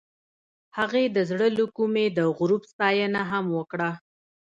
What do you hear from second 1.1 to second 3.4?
د زړه له کومې د غروب ستاینه